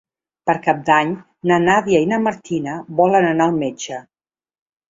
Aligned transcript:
Per 0.49 0.53
Cap 0.67 0.79
d'Any 0.87 1.11
na 1.51 1.59
Nàdia 1.67 2.01
i 2.05 2.09
na 2.13 2.21
Martina 2.29 2.79
volen 3.03 3.31
anar 3.35 3.49
al 3.51 3.55
metge. 3.63 4.05